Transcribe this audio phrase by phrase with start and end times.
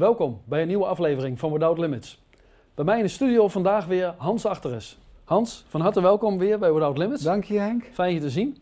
[0.00, 2.22] Welkom bij een nieuwe aflevering van Without Limits.
[2.74, 4.98] Bij mij in de studio vandaag weer Hans Achteres.
[5.24, 7.22] Hans, van harte welkom weer bij Without Limits.
[7.22, 7.84] Dank je Henk.
[7.92, 8.56] Fijn je te zien.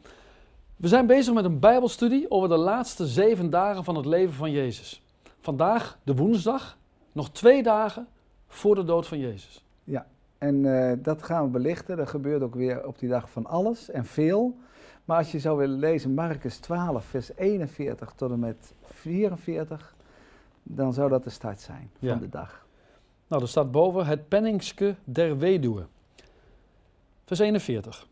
[0.77, 4.51] We zijn bezig met een bijbelstudie over de laatste zeven dagen van het leven van
[4.51, 5.03] Jezus.
[5.41, 6.79] Vandaag de woensdag,
[7.13, 8.07] nog twee dagen
[8.47, 9.65] voor de dood van Jezus.
[9.85, 10.07] Ja,
[10.39, 11.99] en eh, dat gaan we belichten.
[11.99, 14.57] Er gebeurt ook weer op die dag van alles en veel.
[15.05, 19.97] Maar als je zou willen lezen Marcus 12, vers 41 tot en met 44,
[20.69, 22.67] dan zou dat de start zijn van de dag.
[23.27, 25.87] Nou, er staat boven het penningske der weduwe.
[27.25, 28.07] Vers 41.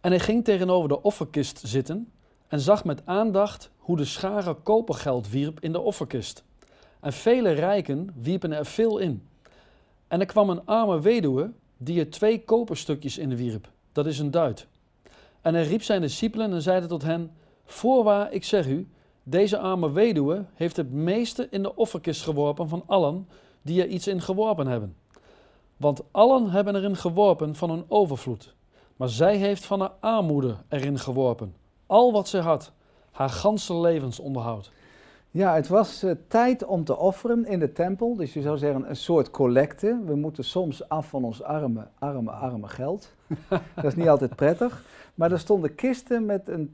[0.00, 2.12] En hij ging tegenover de offerkist zitten
[2.48, 6.44] en zag met aandacht hoe de schare kopergeld wierp in de offerkist.
[7.00, 9.28] En vele rijken wierpen er veel in.
[10.08, 13.70] En er kwam een arme weduwe die er twee koperstukjes in wierp.
[13.92, 14.66] Dat is een duit.
[15.40, 17.30] En hij riep zijn discipelen en zeide tot hen:
[17.64, 18.88] Voorwaar, ik zeg u,
[19.24, 23.28] deze arme weduwe heeft het meeste in de offerkist geworpen van allen
[23.62, 24.96] die er iets in geworpen hebben.
[25.76, 28.54] Want allen hebben erin geworpen van hun overvloed.
[28.96, 31.54] Maar zij heeft van haar armoede erin geworpen.
[31.86, 32.72] Al wat zij had,
[33.10, 34.70] haar ganse levensonderhoud.
[35.30, 38.16] Ja, het was eh, tijd om te offeren in de tempel.
[38.16, 40.00] Dus je zou zeggen een soort collecte.
[40.04, 43.12] We moeten soms af van ons arme, arme, arme geld.
[43.74, 44.84] dat is niet altijd prettig.
[45.14, 46.70] Maar er stonden kisten met een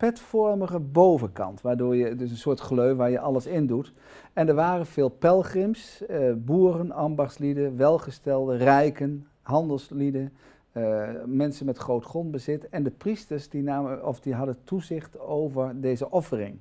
[0.00, 1.60] trompetvormige bovenkant.
[1.60, 3.92] Waardoor je, dus een soort geleu waar je alles in doet.
[4.32, 10.32] En er waren veel pelgrims, eh, boeren, ambachtslieden, welgestelden, rijken, handelslieden.
[10.72, 15.80] eh, mensen met groot grondbezit en de priesters die, namen, of die hadden toezicht over
[15.80, 16.58] deze offering.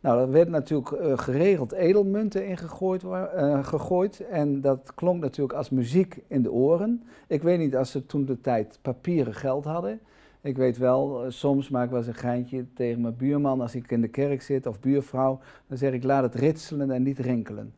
[0.00, 4.20] Nou, er werden natuurlijk eh, geregeld edelmunten in gegooid, eh, gegooid.
[4.20, 7.02] En dat klonk natuurlijk als muziek in de oren.
[7.26, 10.00] Ik weet niet als ze toen de tijd papieren geld hadden.
[10.42, 13.74] Ik weet wel, eh, soms maak ik wel eens een geintje tegen mijn buurman als
[13.74, 15.38] ik in de kerk zit of buurvrouw.
[15.66, 17.74] Dan zeg ik, laat het ritselen en niet rinkelen.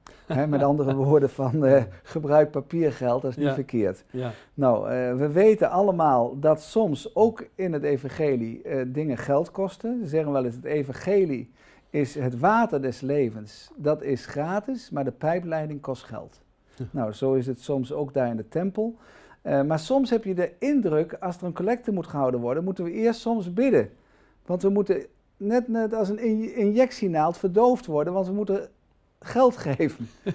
[0.48, 3.55] Met andere woorden van, eh, gebruik papiergeld, dat is niet Ja.
[3.55, 4.05] verkeerd.
[4.10, 9.98] Ja, Nou, eh, we weten allemaal dat soms ook in het evangelie dingen geld kosten.
[10.02, 11.50] Ze zeggen wel eens, het evangelie
[11.90, 13.70] is het water des levens.
[13.77, 16.40] Dat is gratis, maar de pijpleiding kost geld.
[16.90, 18.96] Nou, zo is het soms ook daar in de tempel.
[19.42, 22.85] Eh, maar soms heb je de indruk, als er een collecte moet gehouden worden, moeten
[22.85, 23.91] we eerst soms bidden.
[24.47, 28.69] Want we moeten net, net als een in- injectienaald verdoofd worden, want we moeten
[29.20, 30.08] geld geven.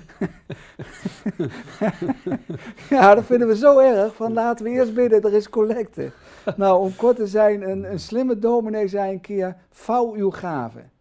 [2.90, 6.12] ja, dat vinden we zo erg, van laten we eerst bidden, er is collecte.
[6.56, 10.92] Nou, om kort te zijn, een, een slimme dominee zei een keer, vouw uw gaven.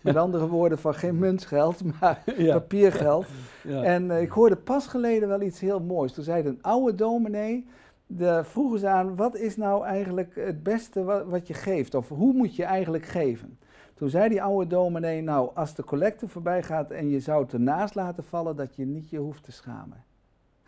[0.00, 3.26] Met andere woorden, van geen muntgeld, maar ja, papiergeld.
[3.62, 3.82] ja.
[3.82, 6.12] En eh, ik hoorde pas geleden wel iets heel moois.
[6.12, 7.66] Toen zei een oude dominee,
[8.06, 11.94] de, vroegen ze aan, wat is nou eigenlijk het beste wat, wat je geeft?
[11.94, 13.58] Of hoe moet je eigenlijk geven?
[13.94, 17.52] Toen zei die oude dominee, nou, als de collecte voorbij gaat en je zou het
[17.52, 20.04] ernaast laten vallen, dat je niet je hoeft te schamen.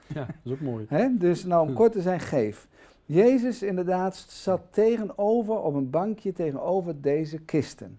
[0.06, 0.86] ja, dat is ook mooi.
[1.18, 2.68] Dus nou, om kort te zijn, geef.
[3.04, 7.98] Jezus inderdaad zat tegenover, op een bankje tegenover deze kisten.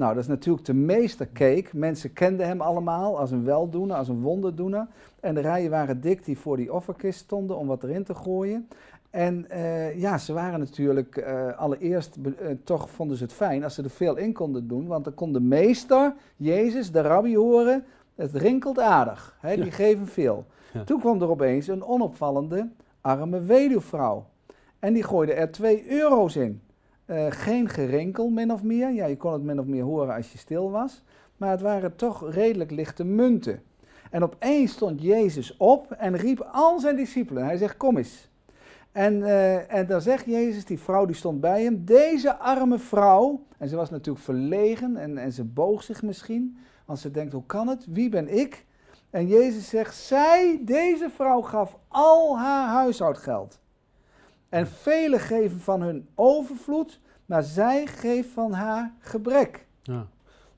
[0.00, 1.66] Nou, dat is natuurlijk de meestercake.
[1.72, 4.86] Mensen kenden hem allemaal als een weldoener, als een wonderdoener.
[5.20, 8.68] En de rijen waren dik die voor die offerkist stonden om wat erin te gooien.
[9.10, 13.74] En eh, ja, ze waren natuurlijk eh, allereerst, eh, toch vonden ze het fijn als
[13.74, 14.86] ze er veel in konden doen.
[14.86, 17.84] Want dan kon de meester, Jezus, de rabbi horen,
[18.14, 19.36] het rinkelt aardig.
[19.40, 19.70] Hè, die Ja.
[19.70, 20.44] geven veel.
[20.72, 20.84] Ja.
[20.84, 22.68] Toen kwam er opeens een onopvallende
[23.00, 24.26] arme weduwvrouw.
[24.78, 26.60] En die gooide er 2 euro's in.
[27.10, 28.90] Eh, geen gerinkel, min of meer.
[28.90, 31.02] Ja, je kon het min of meer horen als je stil was.
[31.36, 33.62] Maar het waren toch redelijk lichte munten.
[34.10, 37.44] En opeens stond Jezus op en riep al zijn discipelen.
[37.44, 38.30] Hij zegt, kom eens.
[38.92, 43.44] En, eh, en dan zegt Jezus, die vrouw die stond bij hem, deze arme vrouw,
[43.58, 47.46] en ze was natuurlijk verlegen en, en ze boog zich misschien, want ze denkt, hoe
[47.46, 47.86] kan het?
[47.88, 48.64] Wie ben ik?
[49.10, 53.60] En Jezus zegt, zij, deze vrouw gaf al haar huishoudgeld.
[54.50, 59.66] En velen geven van hun overvloed, maar zij geeft van haar gebrek.
[59.82, 60.06] Ja.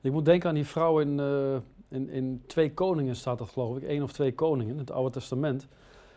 [0.01, 1.55] Ik moet denken aan die vrouw in, eh,
[1.87, 3.83] in, in Twee Koningen staat dat geloof ik.
[3.83, 5.67] één of twee koningen, het Oude Testament.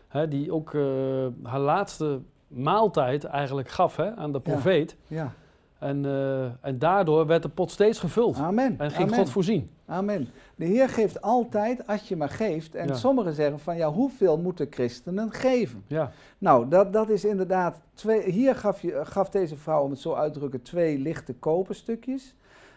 [0.09, 4.51] Hè, die ook eh, haar laatste maaltijd eigenlijk gaf hè, aan de Ja.
[4.53, 4.97] profeet.
[5.07, 5.33] Ja,
[5.79, 8.37] En, eh, en daardoor werd de pot steeds gevuld.
[8.37, 8.75] amen.
[8.79, 9.19] En ging amen.
[9.19, 9.71] God voorzien.
[9.87, 10.29] Amen.
[10.57, 12.75] De Heer geeft altijd als je maar geeft.
[12.75, 12.95] En Ja.
[12.95, 15.85] sommigen zeggen van ja, hoeveel moeten christenen geven?
[15.87, 17.81] Ja, Nou, dat, dat is inderdaad.
[17.95, 21.35] Twee, hier gaf, je, gaf deze vrouw, om het zo uit te drukken, twee lichte
[21.35, 22.35] koperstukjes.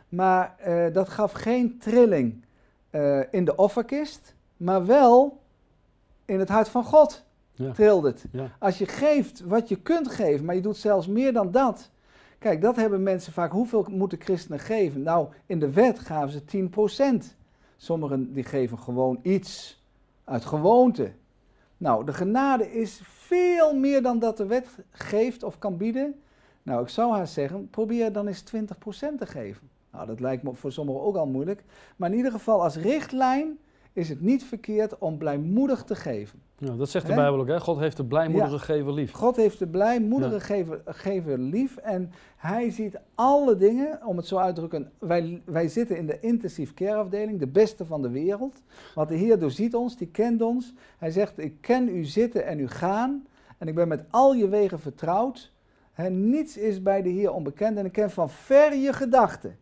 [0.09, 2.43] Maar eh, dat gaf geen trilling
[2.89, 5.39] eh, in de offerkist, maar wel
[6.25, 7.23] in het hart van God
[7.53, 7.71] Ja.
[7.71, 8.25] trilde het.
[8.31, 11.89] ja, Als je geeft wat je kunt geven, maar je doet zelfs meer dan dat.
[12.39, 13.51] Kijk, dat hebben mensen vaak.
[13.51, 15.01] Hoeveel moeten christenen geven?
[15.01, 16.41] Nou, in de wet gaven ze
[17.31, 17.35] 10%.
[17.77, 19.83] Sommigen die geven gewoon iets
[20.23, 21.11] uit gewoonte.
[21.77, 26.21] Nou, de genade is veel meer dan dat de wet geeft of kan bieden.
[26.63, 29.69] Nou, ik zou haar zeggen, probeer dan eens 20% te geven.
[29.91, 31.63] Nou, dat lijkt me voor sommigen ook al moeilijk.
[31.95, 33.59] Maar in ieder geval als richtlijn
[33.99, 36.41] is het niet verkeerd om blijmoedig te geven.
[36.57, 37.59] Ja, dat zegt de Bijbel ook, hè?
[37.59, 38.57] God heeft de blijmoedige ja.
[38.57, 39.11] gever lief.
[39.11, 40.39] God heeft de blijmoedige ja.
[40.39, 45.41] gever, gever lief en hij ziet alle dingen, om het zo uit te drukken, wij,
[45.45, 48.61] wij zitten in de intensive care afdeling, de beste van de wereld.
[48.95, 50.73] Want de Heer doorziet ons, die kent ons.
[50.97, 54.47] Hij zegt, ik ken u zitten en u gaan en ik ben met al je
[54.47, 55.51] wegen vertrouwd.
[55.91, 59.57] He, niets is bij de Heer onbekend en ik ken van ver je gedachten.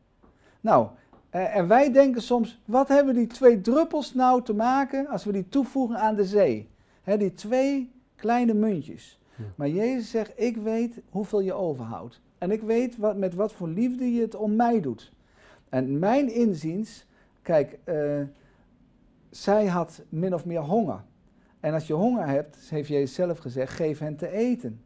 [0.61, 0.87] Nou,
[1.29, 5.31] eh, en wij denken soms, wat hebben die twee druppels nou te maken als we
[5.31, 6.67] die toevoegen aan de zee?
[7.03, 9.19] die twee kleine muntjes.
[9.55, 12.21] Maar Jezus zegt, ik weet hoeveel je overhoudt.
[12.37, 15.11] En ik weet wat, met wat voor liefde je het om mij doet.
[15.69, 17.05] En mijn inziens,
[17.41, 18.21] kijk, uh,
[19.29, 21.01] zij had min of meer honger.
[21.59, 24.81] En als je honger hebt, heeft Jezus zelf gezegd, geef hen te eten.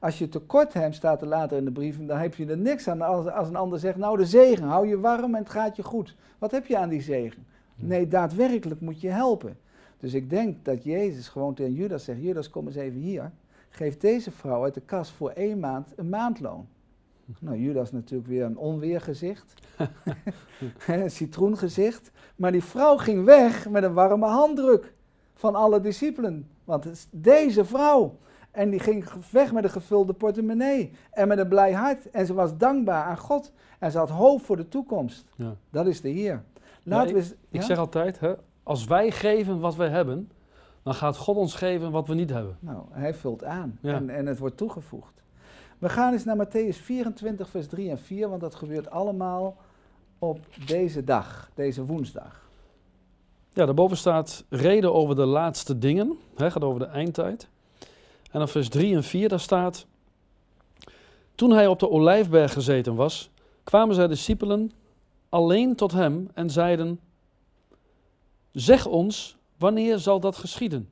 [0.00, 2.88] Als je tekort hebt, staat er later in de brief, dan heb je er niks
[2.88, 5.76] aan als, als een ander zegt, nou de zegen, hou je warm en het gaat
[5.76, 6.16] je goed.
[6.38, 7.46] Wat heb je aan die zegen?
[7.74, 9.58] Nee, daadwerkelijk moet je helpen.
[9.98, 13.30] Dus ik denk dat Jezus gewoon tegen Judas zegt, Judas kom eens even hier.
[13.68, 16.66] Geef deze vrouw uit de kas voor één maand een maandloon.
[17.38, 19.54] Nou, Judas natuurlijk weer een onweergezicht.
[20.86, 22.10] een citroengezicht.
[22.36, 24.92] Maar die vrouw ging weg met een warme handdruk
[25.34, 26.48] van alle discipelen.
[26.64, 28.18] Want het is deze vrouw.
[28.50, 32.10] En die ging weg met een gevulde portemonnee en met een blij hart.
[32.10, 33.52] En ze was dankbaar aan God.
[33.78, 35.24] En ze had hoop voor de toekomst.
[35.36, 35.54] Ja.
[35.70, 36.42] Dat is de Heer.
[36.82, 40.30] Laten we, ik, ik zeg altijd, hè, als wij geven wat wij hebben,
[40.82, 42.56] dan gaat God ons geven wat we niet hebben.
[42.60, 45.22] Nou, hij vult aan en, en het wordt toegevoegd.
[45.78, 49.56] We gaan eens naar Matthäus 24, vers 3 en 4, want dat gebeurt allemaal
[50.18, 52.48] op deze dag, deze woensdag.
[53.52, 57.48] Ja, daarboven staat reden over de laatste dingen, hè, gaat over de eindtijd.
[58.30, 59.86] En op vers 3 en 4 daar staat,
[61.34, 63.30] toen hij op de olijfberg gezeten was,
[63.64, 64.72] kwamen zijn discipelen
[65.28, 67.00] alleen tot hem en zeiden,
[68.52, 70.88] zeg ons, wanneer zal dat geschieden?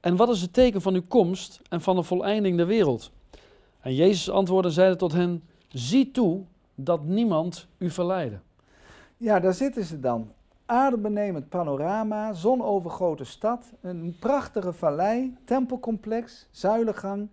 [0.00, 3.10] En wat is het teken van uw komst en van de voleinding der wereld?
[3.80, 6.44] En Jezus antwoordde en zeide tot hen, zie toe
[6.74, 8.42] dat niemand u verleiden.
[9.16, 10.32] Ja, daar zitten ze dan
[10.68, 17.28] aardebenemend panorama, zonovergrote stad, een prachtige vallei, tempelcomplex, zuilengang,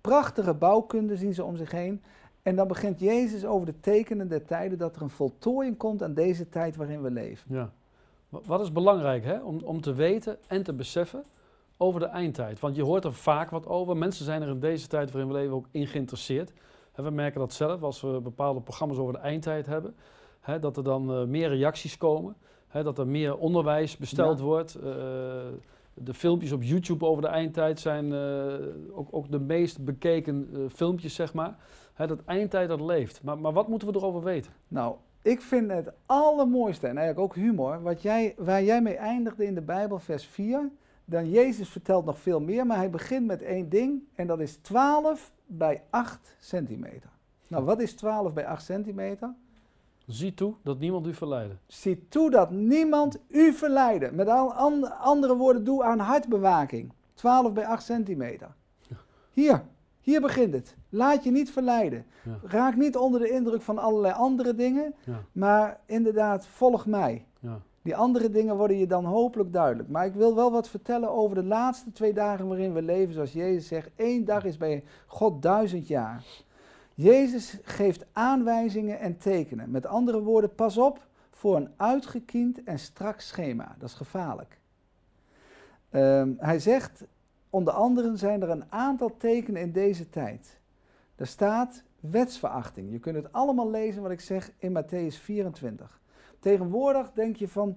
[0.00, 2.02] prachtige bouwkunde zien ze om zich heen.
[2.42, 6.14] En dan begint Jezus over de tekenen der tijden dat er een voltooiing komt aan
[6.14, 7.54] deze tijd waarin we leven.
[7.54, 7.72] Ja.
[8.28, 9.38] Wat is belangrijk hè?
[9.38, 11.24] Om, om te weten en te beseffen
[11.76, 12.60] over de eindtijd?
[12.60, 13.96] Want je hoort er vaak wat over.
[13.96, 16.52] Mensen zijn er in deze tijd waarin we leven ook in geïnteresseerd.
[16.94, 19.96] we merken dat zelf als we bepaalde programma's over de eindtijd hebben.
[20.40, 22.36] Hè, dat er dan uh, meer reacties komen
[22.72, 24.76] dat er meer onderwijs besteld wordt.
[24.76, 24.84] Uh,
[25.94, 30.60] de filmpjes op YouTube over de eindtijd zijn uh, ook, ook, de meest bekeken uh,
[30.68, 31.56] filmpjes, zeg maar.
[31.96, 33.22] dat eindtijd dat leeft.
[33.22, 34.52] Maar, maar wat moeten we erover weten?
[34.68, 39.44] Nou, ik vind het allermooiste, en eigenlijk ook humor, wat jij, waar jij mee eindigde
[39.44, 40.70] in de Bijbel, vers 4.
[41.04, 44.56] Dan Jezus vertelt nog veel meer, maar hij begint met één ding, en dat is
[44.56, 47.10] 12 bij 8 centimeter.
[47.46, 49.34] Nou, wat is 12 bij 8 centimeter?
[50.08, 51.56] Zie toe dat niemand u verleidde.
[51.66, 54.10] Zie toe dat niemand u verleidde.
[54.12, 54.52] Met al
[55.00, 56.92] andere woorden, doe aan hartbewaking.
[57.14, 58.54] 12 bij 8 centimeter.
[59.32, 59.64] Hier,
[60.00, 60.76] hier begint het.
[60.88, 62.06] Laat je niet verleiden.
[62.42, 65.24] Raak niet onder de indruk van allerlei andere dingen, ja.
[65.32, 67.26] maar inderdaad, volg mij.
[67.40, 67.60] Ja.
[67.82, 69.88] Die andere dingen worden je dan hopelijk duidelijk.
[69.88, 73.14] Maar ik wil wel wat vertellen over de laatste twee dagen waarin we leven.
[73.14, 76.24] Zoals Jezus zegt, één dag is bij God duizend jaar.
[77.00, 79.70] Jezus geeft aanwijzingen en tekenen.
[79.70, 83.74] Met andere woorden, pas op voor een uitgekiend en strak schema.
[83.78, 84.58] Dat is gevaarlijk.
[85.90, 87.04] Um, hij zegt,
[87.50, 90.60] onder andere zijn er een aantal tekenen in deze tijd.
[91.16, 92.90] Er staat wetsverachting.
[92.90, 96.00] Je kunt het allemaal lezen wat ik zeg in Matthäus 24.
[96.38, 97.76] Tegenwoordig denk je van,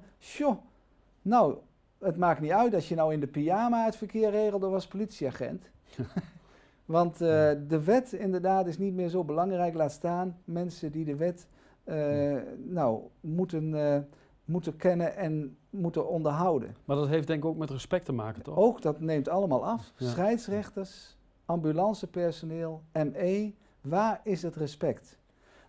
[1.22, 1.56] nou,
[2.00, 5.70] het maakt niet uit als je nou in de pyjama het verkeer regelde als politieagent.
[6.86, 7.28] Want uh,
[7.68, 9.74] de wet inderdaad is niet meer zo belangrijk.
[9.74, 11.48] Laat staan mensen die de wet
[11.86, 13.98] uh, nou, moeten, uh,
[14.46, 16.76] moeten kennen en moeten onderhouden.
[16.86, 18.58] Maar dat heeft denk ik ook met respect te maken, toch?
[18.58, 19.94] Ook, dat neemt allemaal af.
[19.96, 20.08] Ja.
[20.08, 25.20] Scheidsrechters, ambulancepersoneel, ME, waar is het respect?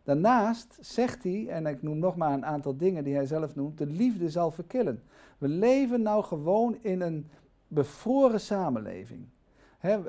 [0.04, 3.78] Daarnaast zegt hij, en ik noem nog maar een aantal dingen die hij zelf noemt,
[3.78, 5.02] de liefde zal verkillen.
[5.38, 7.26] We leven nou gewoon in een
[7.68, 9.26] bevroren samenleving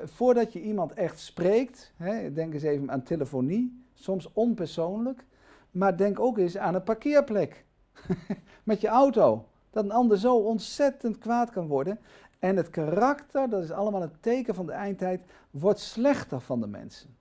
[0.04, 1.92] voordat je iemand echt spreekt,
[2.32, 5.24] denk eens even aan telefonie, soms onpersoonlijk,
[5.70, 7.64] maar denk ook eens aan een parkeerplek.
[8.64, 9.48] met je auto.
[9.70, 11.98] Dat een ander zo ontzettend kwaad kan worden.
[12.38, 16.66] En het karakter, dat is allemaal een teken van de eindtijd, wordt slechter van de
[16.66, 17.16] mensen.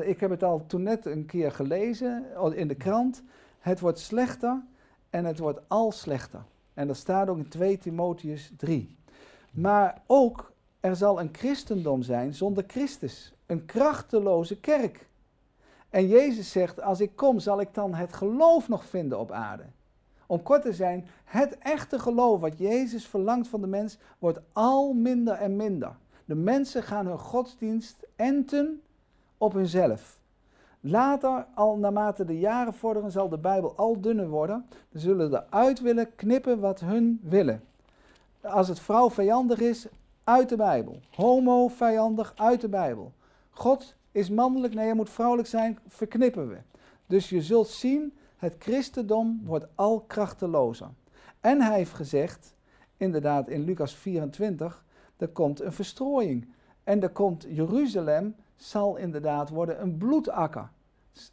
[0.00, 3.22] Ik heb het al toen net een keer gelezen in de krant.
[3.58, 4.62] Het wordt slechter
[5.10, 6.44] en het wordt al slechter.
[6.74, 8.96] En dat staat ook in 2 Timotheus 3.
[9.50, 10.52] Maar ook,
[10.84, 13.32] er zal een christendom zijn zonder Christus.
[13.46, 15.08] Een krachteloze kerk.
[15.90, 19.62] En Jezus zegt, als ik kom, zal ik dan het geloof nog vinden op aarde.
[20.26, 24.92] Om kort te zijn, het echte geloof wat Jezus verlangt van de mens, wordt al
[24.92, 25.96] minder en minder.
[26.24, 28.82] De mensen gaan hun godsdienst enten
[29.38, 30.18] op hunzelf.
[30.80, 34.66] Later, al naarmate de jaren vorderen, zal de Bijbel al dunner worden.
[34.90, 37.62] Dan zullen ze eruit willen knippen wat hun willen.
[38.40, 39.88] Als het vrouw vijandig is,
[40.24, 41.00] uit de Bijbel.
[41.10, 43.12] Homo vijandig, uit de Bijbel.
[43.50, 46.58] God is mannelijk, nee, hij moet vrouwelijk zijn, verknippen we.
[47.06, 50.88] Dus je zult zien, het christendom wordt al krachtelozer.
[51.40, 52.54] En hij heeft gezegd,
[52.96, 54.84] inderdaad in Lucas 24,
[55.16, 56.48] er komt een verstrooiing.
[56.84, 60.70] En er komt Jeruzalem, zal inderdaad worden een bloedakker.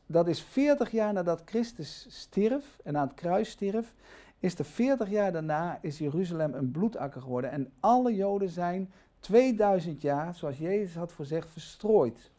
[0.06, 3.94] Dat is 40 jaar nadat Christus stierf en aan het kruis stierf,
[4.42, 7.52] is er 40 jaar daarna is Jeruzalem een bloedakker geworden.
[7.52, 12.32] En alle Joden zijn 2000 jaar, zoals Jezus had voorzegd, verstrooid.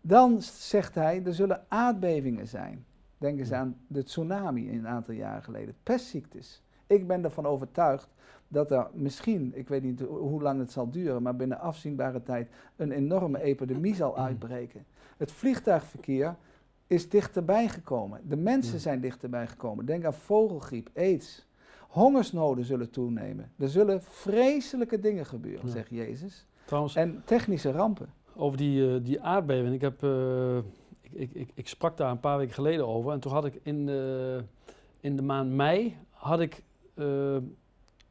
[0.00, 2.84] Dan zegt hij, er zullen aardbevingen zijn.
[3.18, 5.74] Denk eens aan de tsunami een aantal jaren geleden.
[5.82, 6.62] Pestziektes.
[6.86, 8.08] Ik ben ervan overtuigd
[8.48, 12.48] dat er misschien, ik weet niet hoe lang het zal duren, maar binnen afzienbare tijd
[12.76, 14.84] een enorme epidemie zal uitbreken.
[15.16, 16.36] Het vliegtuigverkeer
[16.86, 18.20] is dichterbij gekomen.
[18.28, 19.86] De mensen zijn dichterbij gekomen.
[19.86, 21.46] Denk aan vogelgriep, aids.
[21.88, 23.52] Hongersnoden zullen toenemen.
[23.58, 26.46] Er zullen vreselijke dingen gebeuren, zegt Jezus.
[26.64, 28.08] Trouwens, en technische rampen.
[28.36, 29.74] Over die, uh, die aardbeving.
[29.74, 30.64] Ik, heb, uh, ik,
[31.12, 33.12] ik, ik, ik, sprak daar een paar weken geleden over.
[33.12, 34.42] En toen had ik in de,
[35.00, 36.62] in de maand mei had ik
[36.94, 37.36] uh,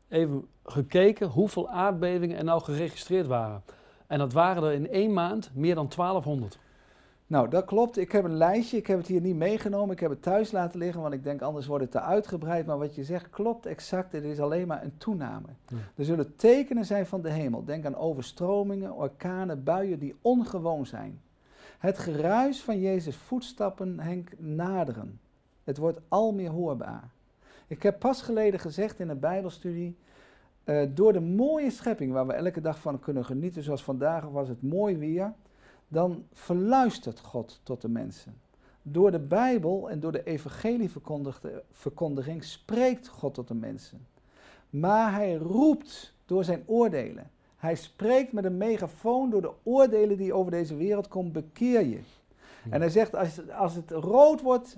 [0.08, 3.64] even gekeken hoeveel aardbevingen er nou geregistreerd waren.
[4.08, 6.60] En dat waren er in één maand meer dan 1200.
[7.34, 7.98] Nou, dat klopt.
[7.98, 8.78] Ik heb een lijstje.
[8.78, 9.94] Ik heb het hier niet meegenomen.
[9.94, 12.66] Ik heb het thuis laten liggen, want ik denk anders wordt het te uitgebreid.
[12.66, 14.12] Maar wat je zegt klopt exact.
[14.12, 15.48] Het is alleen maar een toename.
[15.96, 17.64] Er zullen tekenen zijn van de hemel.
[17.66, 21.22] Denk aan overstromingen, orkanen, buien die ongewoon zijn.
[21.80, 25.20] Het geruis van Jezus' voetstappen henk naderen.
[25.64, 27.10] Het wordt al meer hoorbaar.
[27.68, 29.98] Ik heb pas geleden gezegd in een Bijbelstudie.
[30.66, 34.48] Uh, door de mooie schepping waar we elke dag van kunnen genieten, zoals vandaag was
[34.48, 35.34] het mooi weer
[35.94, 38.42] dan verluistert God tot de mensen.
[38.82, 44.08] Door de Bijbel en door de evangelieverkondiging spreekt God tot de mensen.
[44.70, 47.32] Maar hij roept door zijn oordelen.
[47.56, 52.00] Hij spreekt met een megafoon door de oordelen die over deze wereld komen, bekeer je.
[52.70, 54.78] En hij zegt, als, als het rood wordt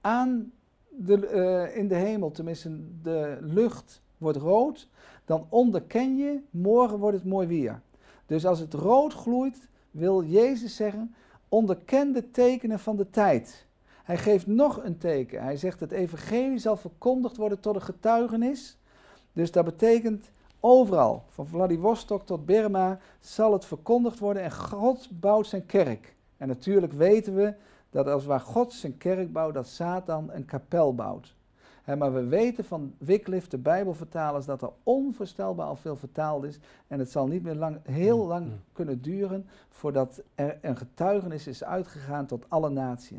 [0.00, 0.52] aan
[0.88, 4.88] de, uh, in de hemel, tenminste de lucht wordt rood,
[5.24, 7.80] dan onderken je, morgen wordt het mooi weer.
[8.26, 11.14] Dus als het rood gloeit, wil Jezus zeggen,
[11.48, 13.66] onderken de tekenen van de tijd.
[14.04, 15.42] Hij geeft nog een teken.
[15.42, 18.78] Hij zegt het evangelie zal verkondigd worden tot een getuigenis.
[19.32, 25.46] Dus dat betekent overal, van Vladivostok tot Burma, zal het verkondigd worden en God bouwt
[25.46, 26.14] zijn kerk.
[26.36, 27.54] En natuurlijk weten we
[27.90, 31.34] dat als waar God zijn kerk bouwt, dat Satan een kapel bouwt
[31.84, 36.58] maar we weten van Wycliffe, de Bijbelvertalers, dat er onvoorstelbaar al veel vertaald is.
[36.86, 38.60] En het zal niet meer lang, heel mm, lang mm.
[38.72, 43.18] kunnen duren voordat er een getuigenis is uitgegaan tot alle naties.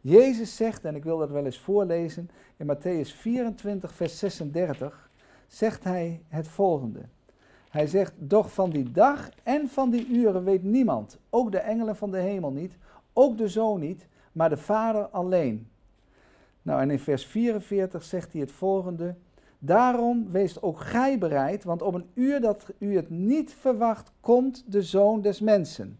[0.00, 5.10] Jezus zegt, en ik wil dat wel eens voorlezen, in Matthäus 24, vers 36,
[5.46, 7.00] zegt hij het volgende.
[7.70, 11.96] Hij zegt, doch van die dag en van die uren weet niemand, ook de engelen
[11.96, 12.76] van de hemel niet,
[13.12, 15.68] ook de zoon niet, maar de Vader alleen.
[16.64, 19.14] Nou, en in vers 44 zegt hij het volgende.
[19.58, 24.64] Daarom wees ook gij bereid, want op een uur dat u het niet verwacht, komt
[24.66, 25.98] de zoon des mensen.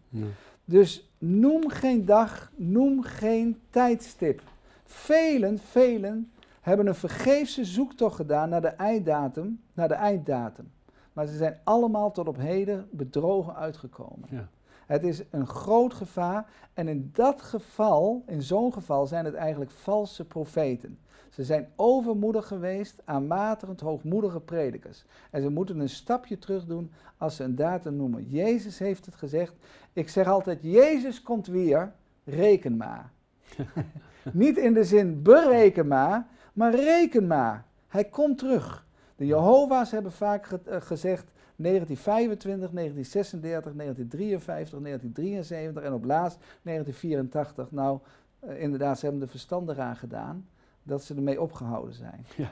[0.65, 4.41] Dus noem geen dag, noem geen tijdstip.
[4.83, 6.31] Velen, velen
[6.61, 10.71] hebben een vergeefse zoektocht gedaan naar de einddatum, naar de einddatum.
[11.13, 14.27] Maar ze zijn allemaal tot op heden bedrogen uitgekomen.
[14.31, 14.49] Ja.
[14.85, 19.71] Het is een groot gevaar en in dat geval, in zo'n geval, zijn het eigenlijk
[19.71, 20.99] valse profeten.
[21.29, 25.05] Ze zijn overmoedig geweest, aanmatigend hoogmoedige predikers.
[25.29, 28.29] En ze moeten een stapje terug doen als ze een datum noemen.
[28.29, 29.53] Jezus heeft het gezegd.
[29.93, 31.91] Ik zeg altijd, Jezus komt weer,
[32.23, 33.11] reken maar.
[34.33, 37.65] Niet in de zin bereken maar, maar reken maar.
[37.87, 38.85] Hij komt terug.
[39.15, 47.71] De Jehovah's hebben vaak eh, gezegd, 1925, 1936, 1953, 1973 en op laatst 1984.
[47.71, 47.99] Nou,
[48.43, 50.47] uh, inderdaad, ze hebben de verstandig aan gedaan.
[50.83, 52.25] dat ze ermee opgehouden zijn.
[52.35, 52.49] Ja.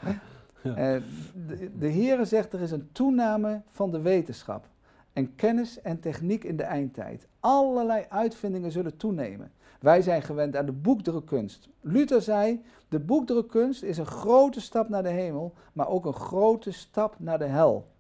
[0.64, 0.76] Ja.
[0.76, 1.02] Eh,
[1.48, 4.68] de, de Heere zegt er is een toename van de wetenschap
[5.14, 7.28] en kennis en techniek in de eindtijd.
[7.40, 9.52] Allerlei uitvindingen zullen toenemen.
[9.80, 11.70] Wij zijn gewend aan de boekdrukkunst.
[11.82, 16.72] Luther zei, de boekdrukkunst is een grote stap naar de hemel, maar ook een grote
[16.72, 17.92] stap naar de hel.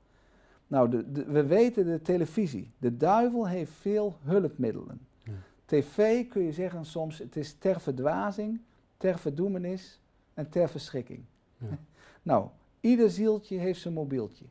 [0.68, 2.72] Nou, de, de- we weten de televisie.
[2.78, 5.08] De duivel heeft veel hulpmiddelen.
[5.24, 5.32] Ja.
[5.66, 8.62] TV kun je zeggen soms, het is ter verdwazing,
[8.98, 10.00] ter verdoemenis
[10.34, 11.24] en ter verschrikking.
[11.58, 11.68] Ja.
[12.26, 12.48] Nou,
[12.80, 14.46] ieder zieltje heeft zijn mobieltje.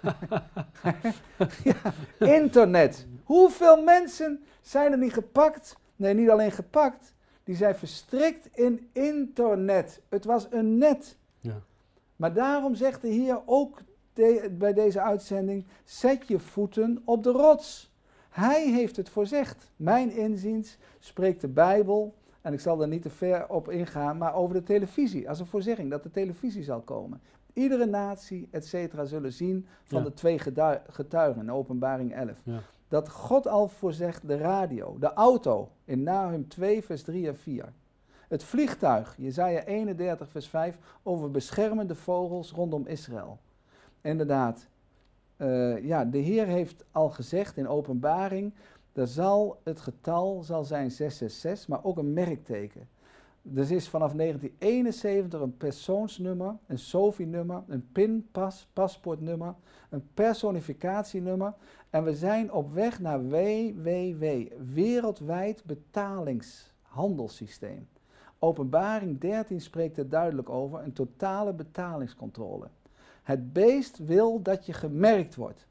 [1.64, 3.06] ja, internet.
[3.24, 5.76] Hoeveel mensen zijn er niet gepakt?
[5.96, 7.14] Nee, niet alleen gepakt.
[7.44, 10.00] Die zijn verstrikt in internet.
[10.08, 11.16] Het was een net.
[11.40, 11.60] Ja.
[12.16, 13.80] Maar daarom zegt de Heer ook
[14.18, 17.92] de- bij deze uitzending: zet je voeten op de rots.
[18.30, 19.70] Hij heeft het voorzegd.
[19.76, 24.34] Mijn inziens spreekt de Bijbel, en ik zal er niet te ver op ingaan, maar
[24.34, 25.28] over de televisie.
[25.28, 27.20] Als een voorzegging dat de televisie zal komen.
[27.52, 30.04] Iedere natie, et cetera, zullen zien van Ja.
[30.04, 30.38] de twee
[30.88, 32.40] getuigen in Openbaring 11.
[32.44, 32.58] Ja.
[32.88, 37.72] Dat God al voorzegt de radio, de auto, in Nahum 2, vers 3 en 4.
[38.28, 43.38] Het vliegtuig, Jezaja 31, vers 5, over beschermende vogels rondom Israël.
[44.08, 44.68] Inderdaad,
[45.36, 48.52] eh, ja, de Heer heeft al gezegd in openbaring,
[48.92, 52.88] er zal het getal zal zijn 666, maar ook een merkteken.
[53.42, 59.54] Dus is vanaf 1971 een persoonsnummer, een SOFI-nummer, een pinpas, paspoortnummer,
[59.90, 61.54] een personificatienummer.
[61.90, 64.24] En we zijn op weg naar WWW,
[64.72, 67.88] wereldwijd betalingshandelssysteem.
[68.38, 72.68] Openbaring 13 spreekt er duidelijk over, een totale betalingscontrole.
[73.28, 75.66] Het beest wil dat je gemerkt wordt.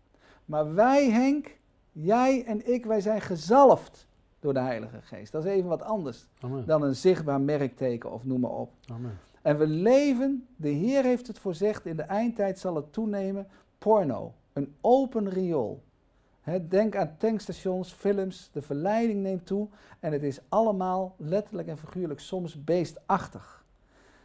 [0.46, 1.58] Maar wij, Henk,
[1.92, 4.08] jij en ik, wij zijn gezalfd
[4.40, 5.32] door de Heilige Geest.
[5.32, 6.66] Dat is even wat anders Amen.
[6.66, 8.72] dan een zichtbaar merkteken of noem maar op.
[8.92, 9.20] Amen.
[9.42, 13.48] En we leven, de Heer heeft het voorzegd, in de eindtijd zal het toenemen,
[13.78, 15.84] porno, een open riool.
[16.68, 19.68] Denk aan tankstations, films, de verleiding neemt toe
[20.00, 23.66] en het is allemaal letterlijk en figuurlijk soms beestachtig.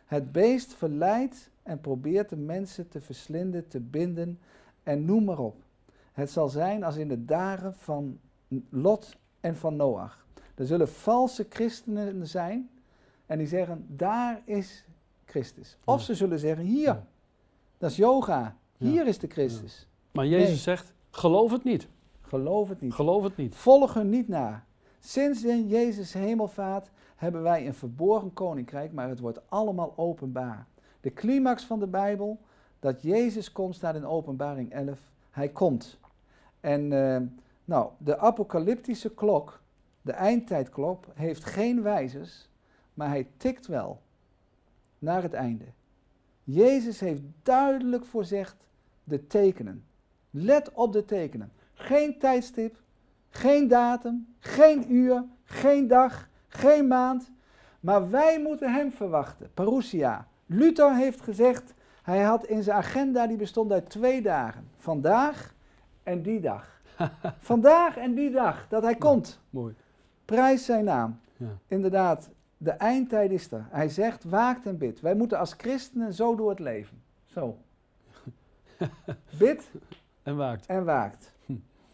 [0.05, 4.39] Het beest verleidt en probeert de mensen te verslinden, te binden
[4.83, 5.63] en noem maar op.
[6.13, 8.19] Het zal zijn als in de dagen van
[8.69, 10.27] Lot en van Noach.
[10.55, 12.71] Er zullen valse christenen zijn
[13.27, 14.85] en die zeggen, daar is
[15.25, 15.77] Christus.
[15.85, 16.05] Of Ja.
[16.05, 17.07] ze zullen zeggen, hier, Ja.
[17.79, 18.87] dat is yoga, Ja.
[18.89, 19.87] hier is de Christus.
[20.13, 20.57] Maar Jezus Nee.
[20.57, 21.89] zegt, geloof het niet.
[22.21, 22.93] Geloof het niet.
[22.93, 23.55] Geloof het niet.
[23.55, 24.65] Volg hun niet na.
[24.99, 30.67] Sinds in Jezus hemelvaart hebben wij een verborgen koninkrijk, maar het wordt allemaal openbaar.
[31.03, 32.41] De climax van de Bijbel,
[32.81, 34.99] dat Jezus komt, staat in openbaring 11.
[35.31, 35.99] Hij komt.
[36.61, 37.21] En eh,
[37.65, 39.61] nou, de apocalyptische klok,
[40.03, 42.49] de eindtijdklok, heeft geen wijzers,
[42.95, 44.01] maar hij tikt wel
[44.99, 45.65] naar het einde.
[46.45, 48.57] Jezus heeft duidelijk voorzegd
[49.05, 49.85] de tekenen.
[50.31, 51.53] Let op de tekenen.
[51.75, 52.77] Geen tijdstip,
[53.29, 57.31] geen datum, geen uur, geen dag, geen maand.
[57.81, 59.51] Maar wij moeten hem verwachten.
[59.55, 60.29] Parousia.
[60.53, 64.69] Luther heeft gezegd, hij had in zijn agenda, die bestond uit twee dagen.
[64.77, 65.55] Vandaag
[66.03, 66.81] en die dag.
[67.39, 69.41] Vandaag en die dag, dat hij komt.
[69.51, 69.75] Mooi.
[70.25, 71.21] Prijs zijn naam.
[71.37, 71.47] Ja.
[71.67, 73.67] Inderdaad, de eindtijd is er.
[73.71, 75.01] Hij zegt, waakt en bid.
[75.01, 77.03] Wij moeten als christenen zo door het leven.
[77.25, 77.59] Zo.
[79.39, 79.71] Bid
[80.23, 80.67] En waakt.
[80.67, 81.33] en waakt.
[81.47, 81.53] Hm.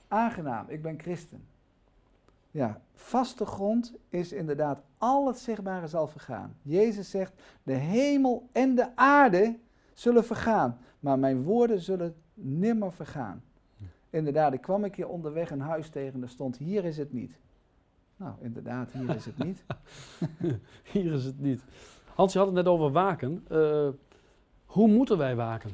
[0.08, 1.47] Aangenaam, ik ben christen.
[2.50, 6.56] Ja, vaste grond is inderdaad al het zichtbare zal vergaan.
[6.62, 7.32] Jezus zegt,
[7.62, 9.58] de hemel en de aarde
[9.92, 13.42] zullen vergaan, maar mijn woorden zullen nimmer vergaan.
[14.10, 17.38] Inderdaad, ik kwam een keer onderweg een huis tegen, er stond, hier is het niet.
[18.16, 19.64] Nou, inderdaad, hier is het niet.
[20.92, 21.62] Hier is het niet.
[22.14, 23.44] Hans, je had het net over waken.
[23.48, 23.88] Eh,
[24.64, 25.70] hoe moeten wij waken?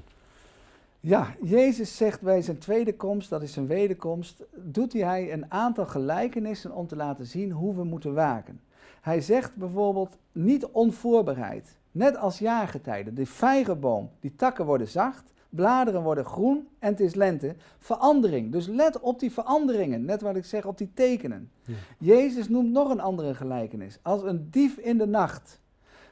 [1.06, 5.86] Ja, Jezus zegt bij zijn tweede komst, dat is zijn wederkomst, doet hij een aantal
[5.86, 8.60] gelijkenissen om te laten zien hoe we moeten waken.
[9.00, 13.14] Hij zegt bijvoorbeeld niet onvoorbereid, net als jaargetijden.
[13.14, 17.54] De vijgenboom, die takken worden zacht, bladeren worden groen en het is lente.
[17.78, 21.50] Verandering, dus let op die veranderingen, net wat ik zeg, op die tekenen.
[21.62, 21.74] Ja.
[21.98, 25.60] Jezus noemt nog een andere gelijkenis, als een dief in de nacht.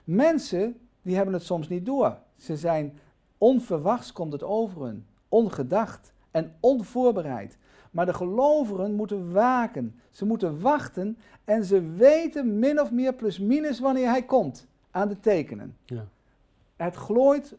[0.05, 2.19] Mensen, die hebben het soms niet door.
[2.37, 2.99] Ze zijn
[3.43, 7.59] onverwachts komt het over hun, ongedacht en onvoorbereid.
[7.91, 13.39] Maar de gelovigen moeten waken, ze moeten wachten en ze weten min of meer plus
[13.39, 15.77] minus wanneer hij komt aan de tekenen.
[15.85, 16.07] Ja.
[16.77, 17.55] Het glooit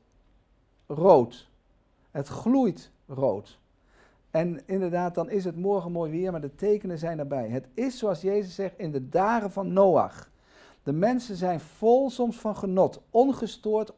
[0.88, 1.48] rood.
[2.12, 3.60] Het gloeit rood.
[4.32, 7.50] En inderdaad, dan is het morgen mooi weer, maar de tekenen zijn erbij.
[7.50, 10.30] Het is zoals Jezus zegt in de dagen van Noach.
[10.84, 13.94] De mensen zijn vol soms van genot, ongestoord,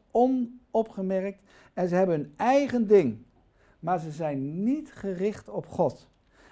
[0.76, 1.42] onopgemerkt
[1.74, 3.24] en ze hebben hun eigen ding.
[3.80, 6.08] Maar ze zijn niet gericht op God.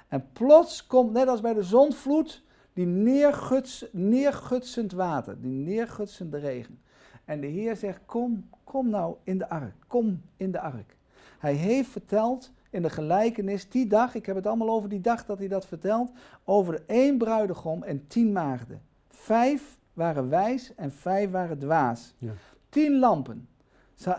[0.08, 6.78] En plots komt, net als bij de zonvloed, die neerguts, neergutsend water, die neergutsende regen.
[7.24, 10.96] En de Heer zegt, kom, kom nou in de ark, kom in de ark.
[11.38, 15.26] Hij heeft verteld in de gelijkenis, die dag, ik heb het allemaal over die dag
[15.26, 16.10] dat hij dat vertelt,
[16.44, 18.82] over één bruidegom en tien maagden.
[19.08, 22.14] Vijf waren wijs en vijf waren dwaas.
[22.18, 22.32] Ja.
[22.68, 23.48] Tien lampen.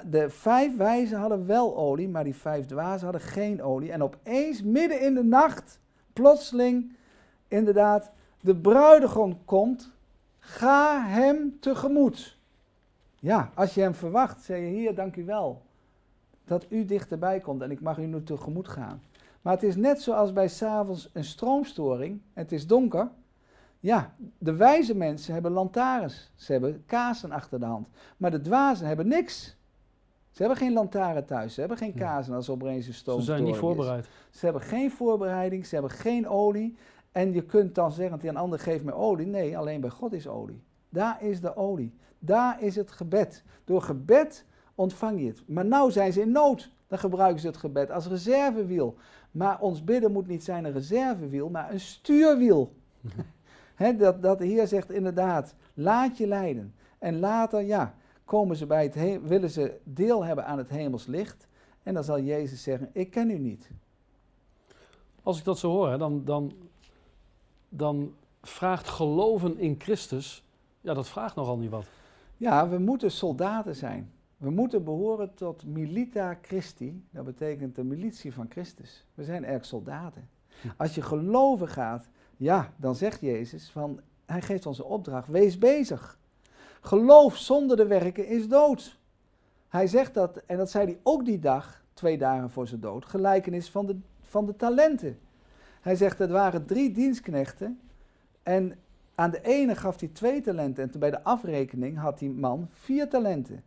[0.09, 3.91] De vijf wijzen hadden wel olie, maar die vijf dwazen hadden geen olie.
[3.91, 5.79] En opeens, midden in de nacht,
[6.13, 6.95] plotseling,
[7.47, 8.11] inderdaad,
[8.41, 9.91] de bruidegom komt,
[10.39, 12.37] ga hem tegemoet.
[13.19, 15.61] Ja, als je hem verwacht, zeg je hier, dank u wel
[16.45, 19.01] dat u dichterbij komt en ik mag u nu tegemoet gaan.
[19.41, 23.09] Maar het is net zoals bij s'avonds een stroomstoring, het is donker.
[23.79, 27.87] Ja, de wijze mensen hebben lantaarns, ze hebben kaarsen achter de hand.
[28.17, 29.57] Maar de dwazen hebben niks.
[30.35, 33.31] Ze hebben geen lantaarn thuis, ze hebben geen kaarsen als er opeens een stroomstoring Ze
[33.31, 34.07] zijn niet voorbereid.
[34.29, 36.77] Ze hebben geen voorbereiding, ze hebben geen olie.
[37.11, 39.27] En je kunt dan zeggen tegen een ander, geef me olie.
[39.27, 40.63] Nee, alleen bij God is olie.
[40.89, 41.93] Daar is de olie.
[42.19, 43.43] Daar is het gebed.
[43.63, 44.45] Door gebed
[44.75, 45.43] ontvang je het.
[45.47, 46.71] Maar nou zijn ze in nood.
[46.87, 48.95] Dan gebruiken ze het gebed als reservewiel.
[49.31, 52.73] Maar ons bidden moet niet zijn een reservewiel, maar een stuurwiel.
[53.97, 56.75] dat, dat de Heer zegt inderdaad, laat je leiden.
[56.99, 61.47] En later, ja, komen ze bij het willen ze deel hebben aan het hemels licht.
[61.83, 63.69] En dan zal Jezus zeggen, ik ken u niet.
[65.23, 66.53] Als ik dat zo hoor, dan, dan,
[67.69, 70.43] dan vraagt geloven in Christus,
[70.81, 71.85] ja, dat vraagt nogal niet wat.
[72.37, 74.11] Ja, we moeten soldaten zijn.
[74.37, 79.05] We moeten behoren tot milita Christi, dat betekent de militie van Christus.
[79.13, 80.29] We zijn erg soldaten.
[80.77, 85.57] Als je geloven gaat, ja, dan zegt Jezus van, hij geeft ons een opdracht, wees
[85.57, 86.17] bezig.
[86.85, 88.97] Geloof zonder de werken is dood.
[89.69, 93.05] Hij zegt dat, en dat zei hij ook die dag, twee dagen voor zijn dood,
[93.05, 95.19] gelijkenis van de, van de talenten.
[95.81, 97.79] Hij zegt, het waren drie dienstknechten
[98.43, 98.79] en
[99.15, 103.09] aan de ene gaf hij twee talenten en bij de afrekening had die man vier
[103.09, 103.63] talenten.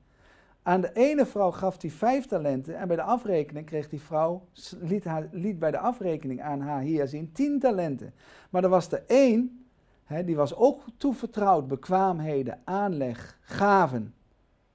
[0.62, 4.42] Aan de ene vrouw gaf hij vijf talenten en bij de afrekening kreeg die vrouw,
[4.80, 8.14] liet, haar, liet bij de afrekening aan haar hier zien tien talenten.
[8.50, 9.57] Maar er was er één,
[10.24, 14.14] die was ook toevertrouwd bekwaamheden, aanleg, gaven,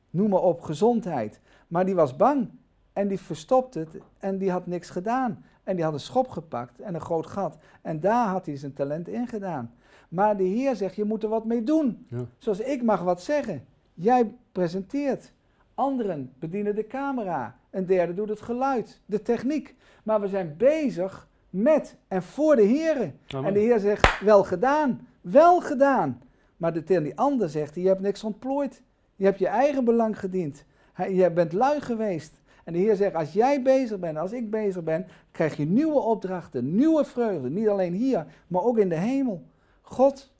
[0.09, 1.39] noem maar op, gezondheid.
[1.67, 2.49] Maar die was bang
[2.93, 5.45] en die verstopte het en die had niks gedaan.
[5.63, 7.57] En die had een schop gepakt en een groot gat.
[7.81, 9.73] En daar had hij zijn talent in gedaan.
[10.09, 12.05] Maar de Heer zegt, je moet er wat mee doen.
[12.09, 12.25] Ja.
[12.37, 13.65] Zoals ik mag wat zeggen.
[13.93, 15.31] Jij presenteert.
[15.73, 17.57] Anderen bedienen de camera.
[17.69, 19.75] Een derde doet het geluid, de techniek.
[20.03, 23.13] Maar we zijn bezig met en voor de Heer.
[23.27, 26.21] En de Heer zegt, wel gedaan, wel gedaan.
[26.57, 28.81] Maar de tegen die ander zegt, je hebt niks ontplooid.
[29.15, 30.65] Je hebt je eigen belang gediend.
[31.09, 32.41] Je bent lui geweest.
[32.63, 35.99] En de Heer zegt, als jij bezig bent, als ik bezig ben, krijg je nieuwe
[35.99, 37.49] opdrachten, nieuwe vreugde.
[37.49, 39.43] Niet alleen hier, maar ook in de hemel.
[39.81, 40.31] God,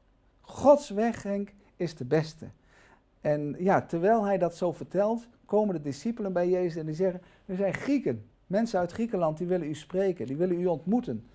[0.41, 2.45] Gods weg, Henk, is de beste.
[3.21, 7.21] En ja, terwijl hij dat zo vertelt, komen de discipelen bij Jezus en die zeggen,
[7.45, 11.27] er zijn Grieken, mensen uit Griekenland, die willen u spreken, die willen u ontmoeten.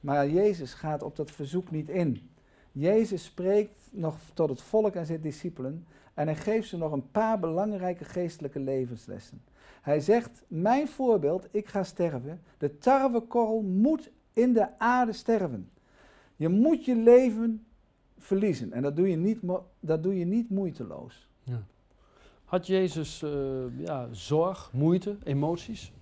[0.00, 2.30] Maar Jezus gaat op dat verzoek niet in.
[2.72, 7.10] Jezus spreekt nog tot het volk en zijn discipelen en hij geeft ze nog een
[7.10, 9.42] paar belangrijke geestelijke levenslessen.
[9.82, 15.70] Hij zegt, mijn voorbeeld, ik ga sterven, de tarwekorrel moet in de aarde sterven.
[16.36, 17.64] Je moet je leven
[18.18, 19.40] verliezen en dat doe je niet,
[19.80, 21.28] dat doe je niet moeiteloos.
[21.42, 21.62] Ja.
[22.44, 23.30] Had Jezus uh,
[23.78, 25.92] ja, zorg, moeite, emoties?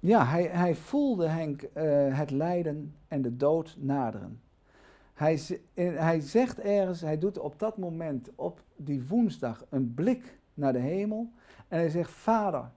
[0.00, 4.40] Ja, hij, hij voelde Henk uh, het lijden en de dood naderen.
[5.14, 5.40] Hij,
[5.74, 10.78] hij zegt ergens, hij doet op dat moment, op die woensdag, een blik naar de
[10.78, 11.30] hemel.
[11.68, 12.70] En hij zegt, Vader,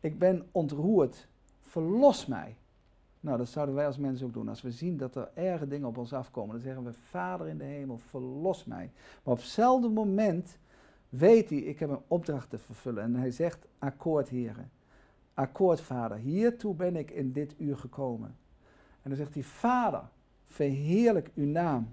[0.00, 1.28] ik ben ontroerd,
[1.60, 2.56] verlos mij.
[3.20, 4.48] Nou, dat zouden wij als mensen ook doen.
[4.48, 7.58] Als we zien dat er erge dingen op ons afkomen, dan zeggen we, Vader in
[7.58, 8.90] de hemel, verlos mij.
[9.22, 10.58] Maar op hetzelfde moment
[11.08, 13.02] weet hij, ik heb een opdracht te vervullen.
[13.02, 14.70] En hij zegt, akkoord heren,
[15.34, 18.36] akkoord vader, hiertoe ben ik in dit uur gekomen.
[19.02, 20.02] En dan zegt hij, vader,
[20.52, 21.88] verheerlijk uw naam.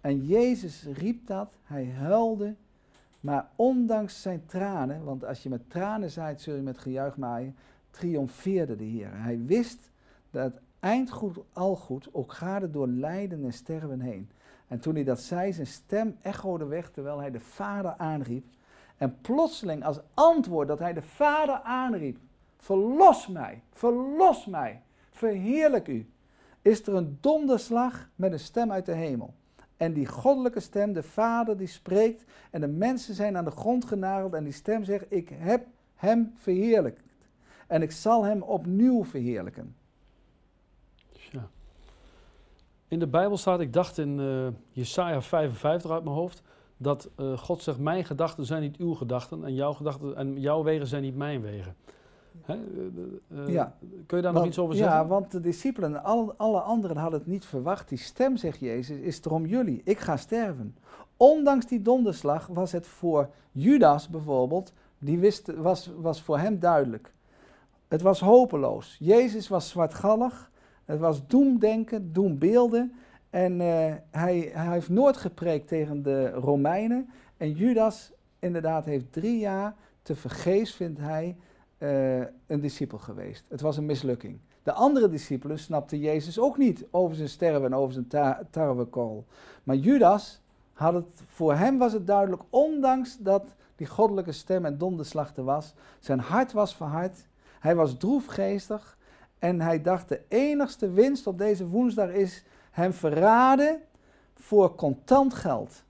[0.00, 2.54] En Jezus riep dat, hij huilde,
[3.20, 7.56] maar ondanks zijn tranen, want als je met tranen zaait, zul je met gejuich maaien,
[7.90, 9.10] triomfeerde de Heer.
[9.12, 9.90] Hij wist
[10.30, 14.30] dat eindgoed al goed, ook gade door lijden en sterven heen.
[14.68, 18.44] En toen hij dat zei, zijn stem echode weg terwijl hij de vader aanriep.
[18.96, 22.18] En plotseling als antwoord dat hij de vader aanriep,
[22.56, 26.11] verlos mij, verlos mij, verheerlijk u,
[26.62, 29.34] is er een donderslag met een stem uit de hemel.
[29.76, 33.84] En die goddelijke stem, de Vader die spreekt en de mensen zijn aan de grond
[33.84, 37.02] genageld en die stem zegt, ik heb hem verheerlijkt
[37.66, 39.74] en ik zal hem opnieuw verheerlijken.
[42.92, 46.42] In de Bijbel staat, ik dacht in uh, Jesaja 55 uit mijn hoofd,
[46.76, 50.62] dat uh, God zegt, mijn gedachten zijn niet uw gedachten en jouw gedachten en jouw
[50.62, 51.76] wegen zijn niet mijn wegen.
[52.42, 52.56] Hè?
[53.28, 53.76] Uh, ja.
[54.06, 54.96] Kun je daar want, nog iets over zeggen?
[54.96, 57.88] Ja, want de discipelen en alle, alle anderen hadden het niet verwacht.
[57.88, 59.80] Die stem, zegt Jezus, is er om jullie.
[59.84, 60.76] Ik ga sterven.
[61.16, 67.12] Ondanks die donderslag was het voor Judas bijvoorbeeld, die wist, was, was voor hem duidelijk.
[67.88, 68.96] Het was hopeloos.
[68.98, 70.50] Jezus was zwartgallig.
[70.84, 72.92] Het was doemdenken, doembeelden.
[73.30, 73.66] En uh,
[74.10, 77.08] hij, hij heeft nooit gepreekt tegen de Romeinen.
[77.36, 81.36] En Judas, inderdaad, heeft drie jaar te vergeefs, vindt hij,
[81.82, 83.44] uh, een discipel geweest.
[83.48, 84.38] Het was een mislukking.
[84.62, 89.24] De andere discipelen snapten Jezus ook niet over zijn sterven en over zijn ta tarwekool.
[89.62, 90.40] Maar Judas
[90.72, 95.44] had het, voor hem was het duidelijk, ondanks dat die goddelijke stem en donderslag er
[95.44, 97.26] was, zijn hart was verhard,
[97.60, 98.98] hij was droefgeestig
[99.38, 103.80] en hij dacht de enigste winst op deze woensdag is hem verraden
[104.34, 105.84] voor contant geld.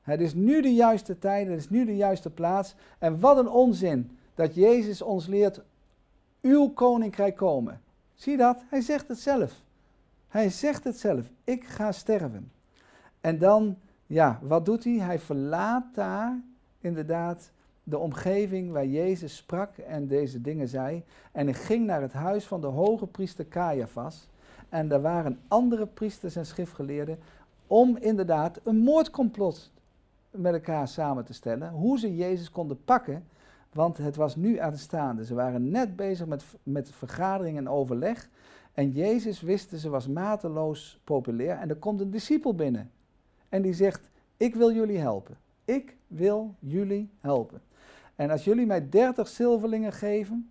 [0.00, 2.74] Het is nu de juiste tijd, het is nu de juiste plaats.
[2.98, 5.60] En wat een onzin dat Jezus ons leert,
[6.42, 7.80] uw koninkrijk komen.
[8.14, 8.64] Zie dat?
[8.68, 9.62] Hij zegt het zelf.
[10.28, 12.52] Hij zegt het zelf, ik ga sterven.
[13.20, 14.92] En dan, ja, wat doet hij?
[14.92, 16.40] Hij verlaat daar
[16.80, 17.50] inderdaad
[17.82, 21.02] de omgeving waar Jezus sprak en deze dingen zei.
[21.32, 24.28] En hij ging naar het huis van de hoge priester Caiaphas.
[24.68, 27.18] En daar waren andere priesters en schriftgeleerden
[27.66, 29.70] om inderdaad een moordcomplot
[30.30, 31.70] met elkaar samen te stellen.
[31.70, 33.24] Hoe ze Jezus konden pakken,
[33.76, 35.24] want het was nu aanstaande.
[35.24, 38.28] Ze waren net bezig met, met vergadering en overleg.
[38.72, 41.58] En Jezus wisten ze was mateloos populair.
[41.58, 42.90] En er komt een discipel binnen.
[43.48, 45.36] En die zegt, ik wil jullie helpen.
[45.64, 47.60] Ik wil jullie helpen.
[48.14, 50.50] En als jullie mij dertig zilverlingen geven,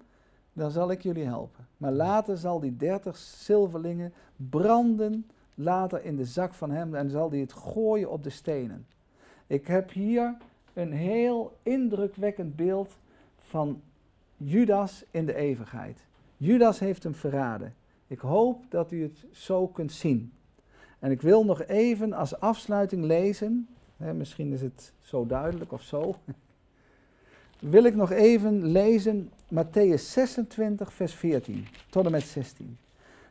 [0.54, 1.68] dan zal ik jullie helpen.
[1.78, 7.30] Maar later zal die dertig zilverlingen branden, later in de zak van hem, en zal
[7.30, 8.86] hij het gooien op de stenen.
[9.48, 10.38] Ik heb hier
[10.74, 12.98] een heel indrukwekkend beeld
[13.48, 13.82] van
[14.38, 16.06] Judas in de eeuwigheid.
[16.38, 17.76] Judas heeft hem verraden.
[18.08, 20.32] Ik hoop dat u het zo kunt zien.
[21.00, 23.68] En ik wil nog even als afsluiting lezen.
[23.98, 26.16] Hè, misschien is het zo duidelijk of zo.
[27.60, 32.78] wil ik nog even lezen Matthäus 26, vers 14 tot en met 16.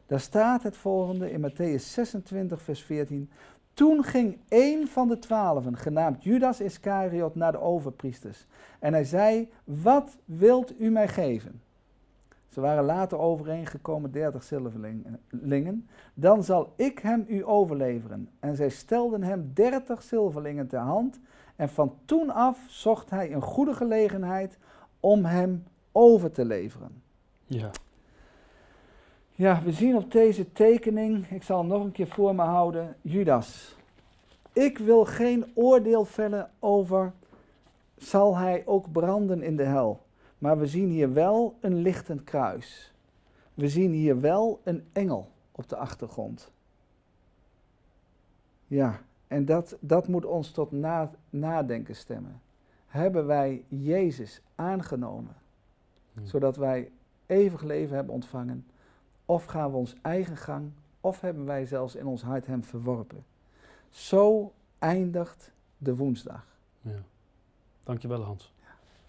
[0.07, 3.31] Daar staat het volgende in Matthäus 26, vers 14.
[3.75, 8.47] Toen ging een van de twaalfen, genaamd Judas Iscariot, naar de overpriesters.
[8.79, 11.63] En hij zei, wat wilt u mij geven?
[12.49, 15.89] Ze waren later overeengekomen, dertig zilverlingen.
[16.15, 18.29] Dan zal ik hem u overleveren.
[18.41, 21.21] En zij stelden hem dertig zilverlingen ter hand.
[21.57, 24.59] En van toen af zocht hij een goede gelegenheid
[25.01, 27.03] om hem over te leveren.
[27.45, 27.71] Ja.
[29.37, 32.97] Ja, we zien op deze tekening, ik zal hem nog een keer voor me houden,
[33.01, 33.77] Judas.
[34.53, 37.13] Ik wil geen oordeel vellen over,
[37.97, 40.03] zal hij ook branden in de hel.
[40.39, 42.95] Maar we zien hier wel een lichtend kruis.
[43.55, 46.53] We zien hier wel een engel op de achtergrond.
[48.67, 52.41] Ja, en dat, dat moet ons tot na, nadenken stemmen.
[52.87, 55.37] Hebben wij Jezus aangenomen,
[56.13, 56.27] Hmm.
[56.27, 56.91] zodat wij
[57.27, 58.67] eeuwig leven hebben ontvangen?
[59.25, 63.25] Of gaan we ons eigen gang, of hebben wij zelfs in ons hart Hem verworpen?
[63.91, 66.47] Zo eindigt de woensdag.
[66.81, 67.03] ja.
[67.83, 68.54] Dankjewel Hans.